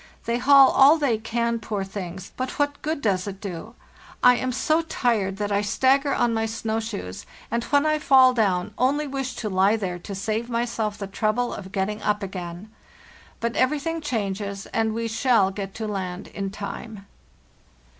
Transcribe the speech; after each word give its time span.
They 0.25 0.39
haul 0.39 0.69
all 0.71 0.97
they 0.97 1.19
can, 1.19 1.59
poor 1.59 1.83
things, 1.83 2.31
but 2.35 2.57
what 2.57 2.81
good 2.81 3.03
does 3.03 3.27
it 3.27 3.39
do? 3.39 3.75
Iam 4.25 4.51
so 4.51 4.81
tired 4.81 5.37
that 5.37 5.51
I 5.51 5.61
stagger 5.61 6.11
on 6.11 6.33
my 6.33 6.41
A 6.41 6.41
HARD 6.45 6.49
STRUGGLE 6.51 6.71
199 6.71 6.81
snow 6.81 7.11
shoes, 7.11 7.25
and 7.51 7.63
when 7.65 7.85
I 7.85 7.99
fall 7.99 8.33
down 8.33 8.73
only 8.79 9.05
wish 9.05 9.35
to 9.35 9.47
lie 9.47 9.75
there 9.75 9.99
to 9.99 10.15
save 10.15 10.49
myself 10.49 10.97
the 10.97 11.05
trouble 11.05 11.53
of 11.53 11.71
getting 11.71 12.01
up 12.01 12.23
again. 12.23 12.71
But 13.39 13.55
every 13.55 13.77
thing 13.79 14.01
changes, 14.01 14.65
and 14.73 14.95
we 14.95 15.07
shall 15.07 15.51
get 15.51 15.75
to 15.75 15.87
land 15.87 16.29
in 16.29 16.49
time. 16.49 17.05